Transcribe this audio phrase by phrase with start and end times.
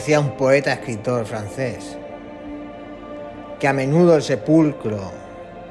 [0.00, 1.98] decía un poeta escritor francés,
[3.58, 4.98] que a menudo el sepulcro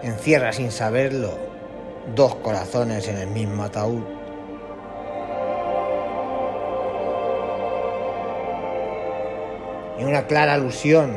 [0.04, 1.32] encierra sin saberlo
[2.14, 4.04] dos corazones en el mismo ataúd.
[9.98, 11.12] Y una clara alusión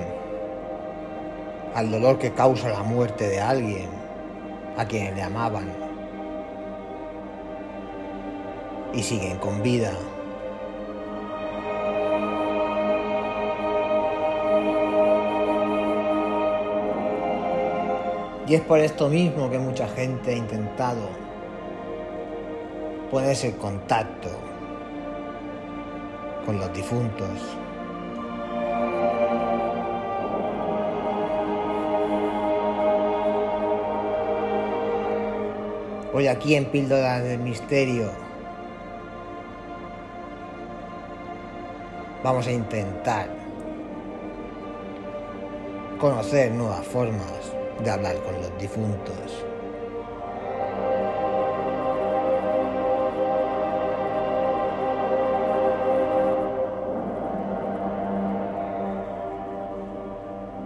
[1.74, 3.90] al dolor que causa la muerte de alguien
[4.78, 5.70] a quien le amaban
[8.94, 9.92] y siguen con vida.
[18.46, 21.08] Y es por esto mismo que mucha gente ha intentado
[23.10, 24.28] ponerse en contacto
[26.44, 27.28] con los difuntos.
[36.12, 38.10] Hoy aquí en Píldora del Misterio
[42.22, 43.28] vamos a intentar
[45.98, 47.52] conocer nuevas formas
[47.82, 49.44] de hablar con los difuntos.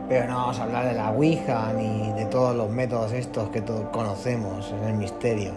[0.08, 3.60] Pero no vamos a hablar de la Ouija ni de todos los métodos estos que
[3.60, 5.52] todos conocemos en el misterio.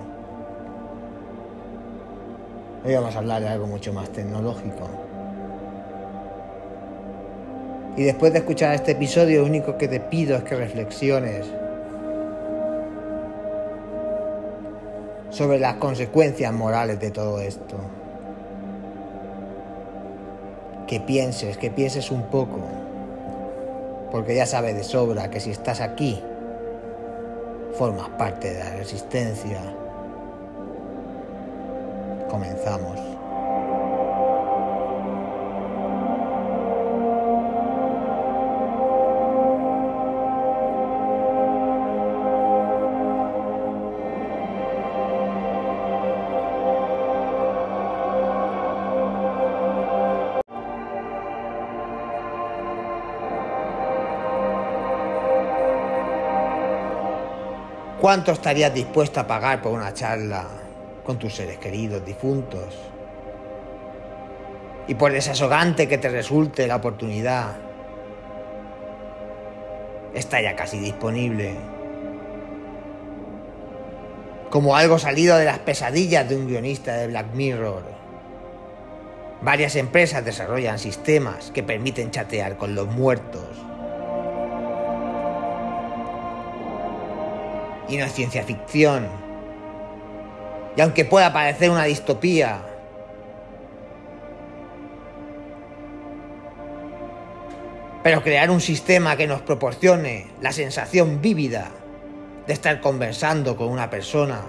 [2.84, 4.90] Hoy vamos a hablar de algo mucho más tecnológico.
[8.00, 11.46] Y después de escuchar este episodio, lo único que te pido es que reflexiones
[15.30, 17.76] sobre las consecuencias morales de todo esto.
[20.88, 22.60] Que pienses, que pienses un poco
[24.14, 26.24] porque ya sabes de sobra que si estás aquí,
[27.78, 29.60] formas parte de la resistencia.
[32.30, 33.19] Comenzamos.
[58.02, 60.46] ¿Cuánto estarías dispuesto a pagar por una charla
[61.04, 62.74] con tus seres queridos difuntos?
[64.88, 67.58] Y por desasogante que te resulte la oportunidad,
[70.14, 71.56] está ya casi disponible.
[74.50, 77.84] Como algo salido de las pesadillas de un guionista de Black Mirror.
[79.42, 83.69] Varias empresas desarrollan sistemas que permiten chatear con los muertos
[87.90, 89.08] y no es ciencia ficción.
[90.76, 92.62] Y aunque pueda parecer una distopía,
[98.04, 101.72] pero crear un sistema que nos proporcione la sensación vívida
[102.48, 104.42] de estar conversando con una persona,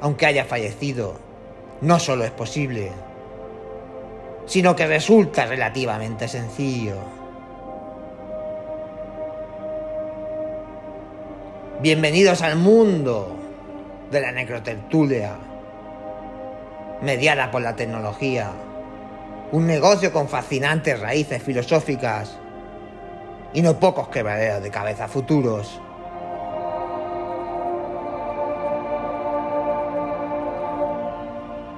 [0.00, 1.18] aunque haya fallecido,
[1.80, 2.90] no solo es posible,
[4.46, 7.23] sino que resulta relativamente sencillo.
[11.84, 13.36] Bienvenidos al mundo
[14.10, 15.36] de la necrotertulia,
[17.02, 18.52] mediada por la tecnología,
[19.52, 22.38] un negocio con fascinantes raíces filosóficas
[23.52, 25.78] y no pocos quebraderos de cabeza futuros.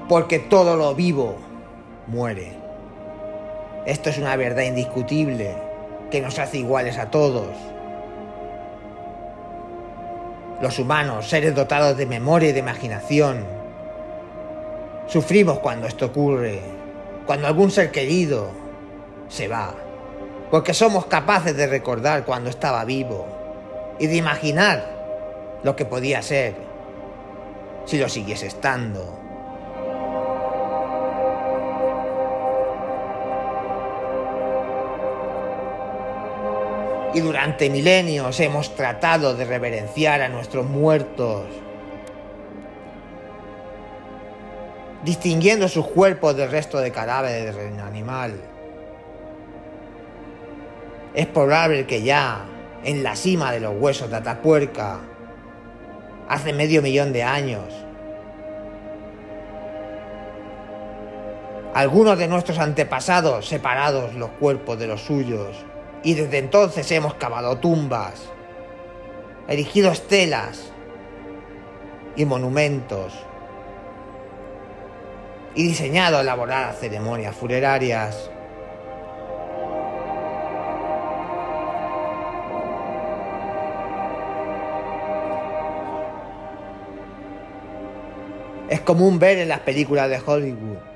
[0.08, 1.34] Porque todo lo vivo
[2.06, 2.52] muere.
[3.86, 5.56] Esto es una verdad indiscutible
[6.12, 7.48] que nos hace iguales a todos
[10.60, 13.44] los humanos, seres dotados de memoria y de imaginación,
[15.06, 16.60] sufrimos cuando esto ocurre,
[17.26, 18.50] cuando algún ser querido
[19.28, 19.74] se va,
[20.50, 23.26] porque somos capaces de recordar cuando estaba vivo
[23.98, 24.96] y de imaginar
[25.62, 26.54] lo que podía ser
[27.84, 29.25] si lo siguiese estando.
[37.16, 41.46] Y durante milenios hemos tratado de reverenciar a nuestros muertos,
[45.02, 48.34] distinguiendo sus cuerpos del resto de cadáveres del reino animal.
[51.14, 52.44] Es probable que ya
[52.84, 54.98] en la cima de los huesos de Atapuerca,
[56.28, 57.72] hace medio millón de años,
[61.72, 65.64] algunos de nuestros antepasados separados los cuerpos de los suyos
[66.02, 68.28] y desde entonces hemos cavado tumbas,
[69.48, 70.72] erigido estelas
[72.14, 73.12] y monumentos,
[75.54, 78.30] y diseñado elaboradas ceremonias funerarias.
[88.68, 90.95] Es común ver en las películas de Hollywood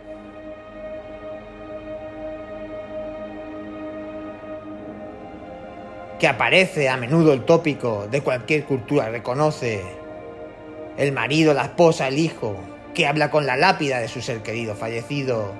[6.20, 9.82] Que aparece a menudo el tópico de cualquier cultura reconoce.
[10.98, 12.56] El marido, la esposa, el hijo,
[12.92, 15.54] que habla con la lápida de su ser querido fallecido.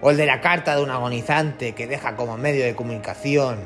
[0.00, 3.58] O el de la carta de un agonizante que deja como medio de comunicación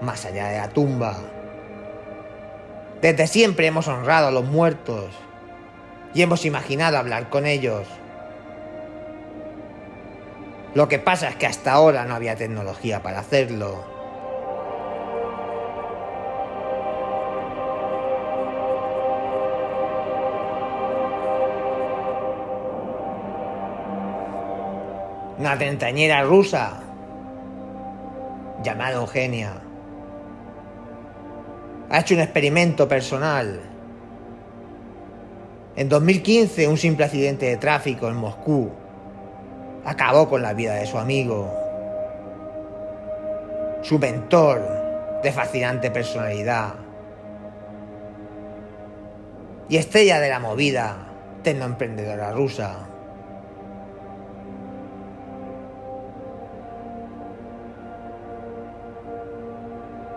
[0.00, 1.16] más allá de la tumba.
[3.00, 5.14] Desde siempre hemos honrado a los muertos
[6.12, 7.86] y hemos imaginado hablar con ellos.
[10.74, 13.91] Lo que pasa es que hasta ahora no había tecnología para hacerlo.
[25.42, 26.78] Una treintañera rusa
[28.62, 29.54] llamada Eugenia
[31.90, 33.60] ha hecho un experimento personal.
[35.74, 38.70] En 2015, un simple accidente de tráfico en Moscú
[39.84, 41.52] acabó con la vida de su amigo.
[43.82, 44.62] Su mentor
[45.24, 46.74] de fascinante personalidad.
[49.68, 50.98] Y estrella de la movida
[51.42, 52.91] tecnoemprendedora rusa.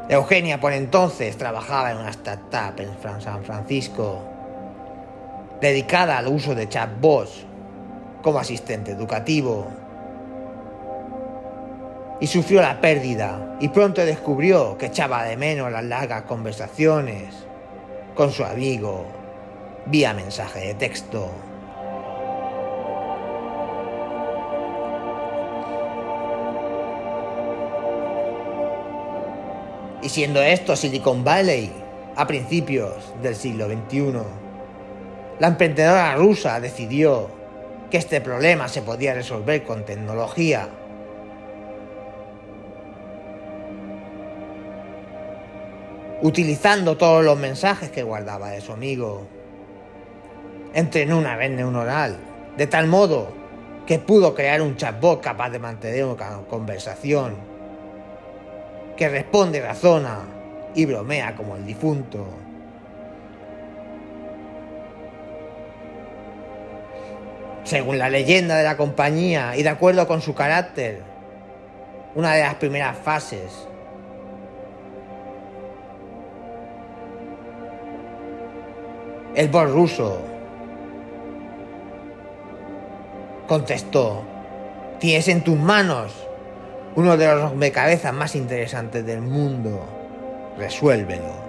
[0.07, 4.21] Eugenia por entonces trabajaba en una startup en San Francisco
[5.59, 7.45] dedicada al uso de chatbots
[8.21, 9.67] como asistente educativo.
[12.19, 17.33] Y sufrió la pérdida y pronto descubrió que echaba de menos las largas conversaciones
[18.15, 19.05] con su amigo
[19.87, 21.29] vía mensaje de texto.
[30.05, 31.71] Y siendo esto Silicon Valley
[32.15, 32.93] a principios
[33.23, 34.13] del siglo XXI,
[35.39, 37.27] la emprendedora rusa decidió
[37.89, 40.69] que este problema se podía resolver con tecnología.
[46.21, 49.25] Utilizando todos los mensajes que guardaba de su amigo.
[50.75, 52.15] Entrenó una red neuronal,
[52.55, 53.29] de tal modo
[53.87, 57.54] que pudo crear un chatbot capaz de mantener una conversación
[58.95, 60.19] que responde, razona
[60.73, 62.25] y bromea como el difunto.
[67.63, 71.01] Según la leyenda de la compañía y de acuerdo con su carácter,
[72.13, 73.67] una de las primeras fases
[79.35, 80.17] El bot ruso
[83.49, 84.23] contestó,
[84.97, 86.24] tienes en tus manos
[86.95, 89.85] uno de los rompecabezas más interesantes del mundo.
[90.57, 91.45] Resuélvelo.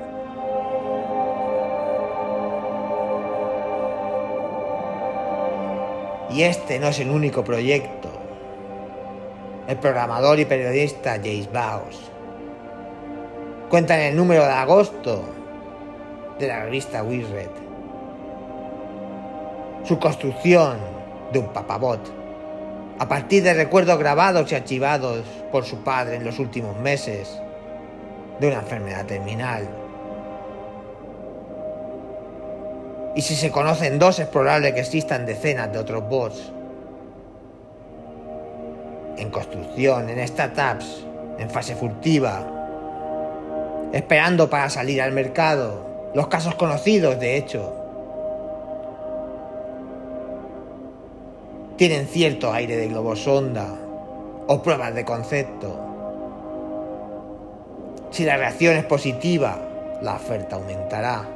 [6.31, 8.08] Y este no es el único proyecto.
[9.69, 12.10] El programador y periodista Jace Baus
[13.69, 15.22] cuenta en el número de agosto
[16.38, 17.50] de la revista Wizard
[19.84, 20.79] su construcción
[21.32, 22.00] de un papabot
[22.98, 27.41] a partir de recuerdos grabados y archivados por su padre en los últimos meses
[28.41, 29.69] de una enfermedad terminal.
[33.15, 36.53] Y si se conocen dos, es probable que existan decenas de otros bots.
[39.17, 41.06] En construcción, en startups,
[41.38, 42.46] en fase furtiva,
[43.93, 46.10] esperando para salir al mercado.
[46.15, 47.85] Los casos conocidos, de hecho,
[51.76, 53.66] tienen cierto aire de globosonda
[54.46, 55.78] o pruebas de concepto.
[58.10, 59.58] Si la reacción es positiva,
[60.00, 61.28] la oferta aumentará.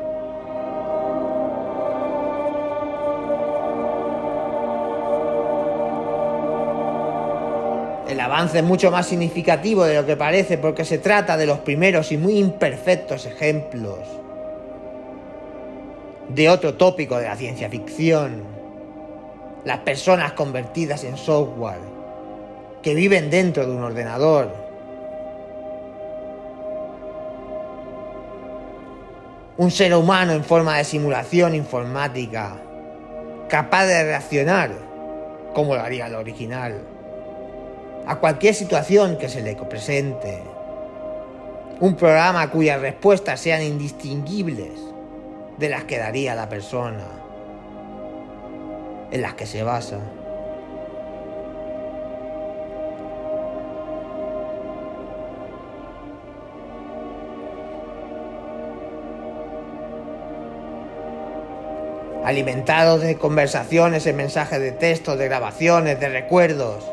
[8.09, 11.59] El avance es mucho más significativo de lo que parece porque se trata de los
[11.59, 13.99] primeros y muy imperfectos ejemplos
[16.29, 18.60] de otro tópico de la ciencia ficción
[19.65, 21.81] las personas convertidas en software,
[22.83, 24.55] que viven dentro de un ordenador.
[29.59, 32.57] Un ser humano en forma de simulación informática,
[33.49, 34.71] capaz de reaccionar
[35.55, 36.81] como lo haría el original,
[38.07, 40.43] a cualquier situación que se le presente.
[41.81, 44.73] Un programa cuyas respuestas sean indistinguibles
[45.59, 47.20] de las que daría la persona
[49.11, 49.99] en las que se basa.
[62.23, 66.89] alimentados de conversaciones en mensajes de texto, de grabaciones, de recuerdos.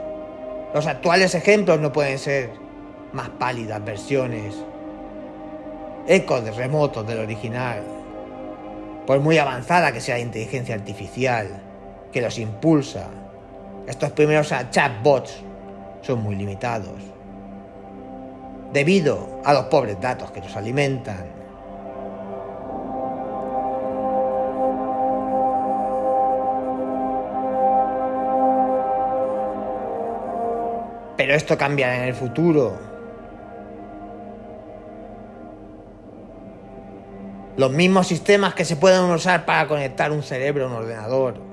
[0.74, 2.50] Los actuales ejemplos no pueden ser
[3.12, 4.55] más pálidas versiones,
[6.07, 7.83] ecos de remotos del original.
[9.05, 11.66] Por muy avanzada que sea la inteligencia artificial
[12.11, 13.07] que los impulsa,
[13.87, 15.37] estos primeros chatbots
[16.01, 16.99] son muy limitados,
[18.73, 21.37] debido a los pobres datos que los alimentan.
[31.15, 32.73] Pero esto cambiará en el futuro.
[37.57, 41.46] Los mismos sistemas que se pueden usar para conectar un cerebro a un ordenador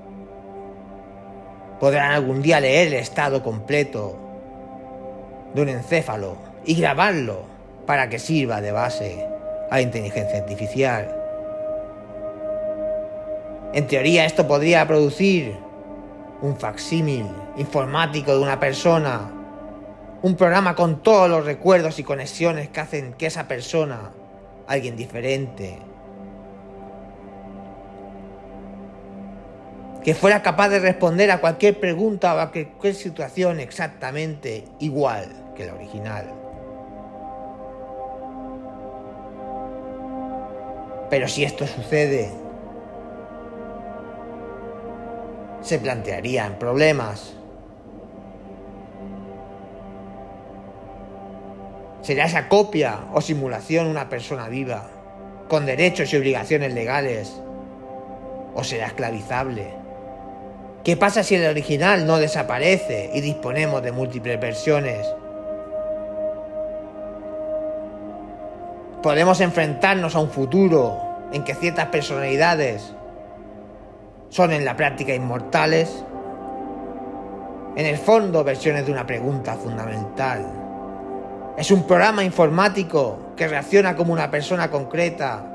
[1.80, 4.16] podrán algún día leer el estado completo
[5.54, 7.42] de un encéfalo y grabarlo
[7.86, 9.26] para que sirva de base
[9.70, 11.14] a inteligencia artificial.
[13.72, 15.56] En teoría esto podría producir
[16.42, 17.26] un facsímil
[17.56, 19.30] informático de una persona
[20.24, 24.10] un programa con todos los recuerdos y conexiones que hacen que esa persona,
[24.66, 25.78] alguien diferente,
[30.04, 35.64] que fuera capaz de responder a cualquier pregunta o a cualquier situación exactamente igual que
[35.64, 36.26] la original.
[41.08, 42.30] Pero si esto sucede,
[45.62, 47.34] se plantearían problemas
[52.04, 54.90] ¿Será esa copia o simulación una persona viva,
[55.48, 57.40] con derechos y obligaciones legales?
[58.54, 59.83] ¿O será esclavizable?
[60.84, 65.06] ¿Qué pasa si el original no desaparece y disponemos de múltiples versiones?
[69.02, 71.00] Podemos enfrentarnos a un futuro
[71.32, 72.92] en que ciertas personalidades
[74.28, 76.04] son en la práctica inmortales.
[77.76, 80.44] En el fondo, versiones de una pregunta fundamental.
[81.56, 85.46] Es un programa informático que reacciona como una persona concreta,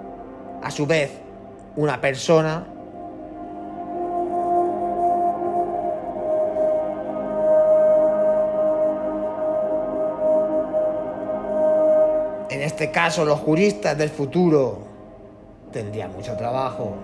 [0.64, 1.12] a su vez
[1.76, 2.66] una persona.
[12.50, 14.80] En este caso los juristas del futuro
[15.72, 16.96] tendrían mucho trabajo.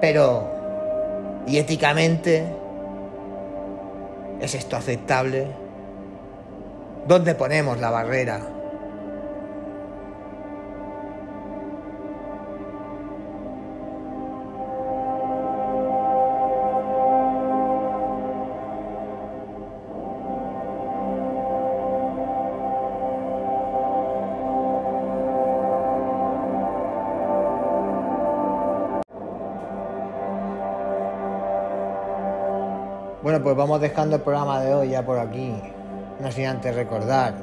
[0.00, 0.44] Pero,
[1.46, 2.44] ¿y éticamente?
[4.40, 5.48] ¿Es esto aceptable?
[7.08, 8.55] ¿Dónde ponemos la barrera?
[33.36, 35.54] Bueno, pues vamos dejando el programa de hoy ya por aquí.
[36.20, 37.34] No sin antes recordar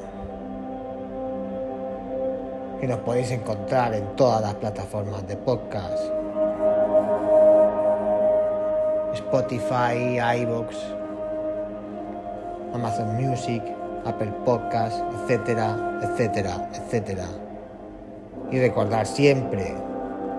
[2.82, 6.04] que nos podéis encontrar en todas las plataformas de podcast.
[9.14, 10.76] Spotify, iVoox,
[12.74, 13.62] Amazon Music,
[14.04, 17.26] Apple Podcasts, etcétera, etcétera, etcétera.
[18.50, 19.76] Y recordar siempre,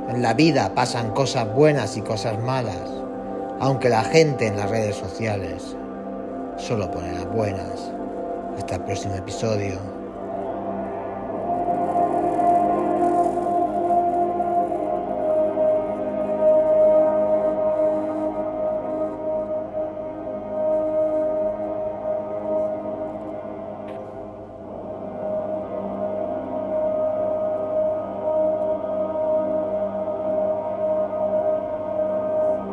[0.08, 3.03] en la vida pasan cosas buenas y cosas malas
[3.64, 5.74] aunque la gente en las redes sociales
[6.58, 7.90] solo pone las buenas.
[8.58, 10.03] Hasta el próximo episodio.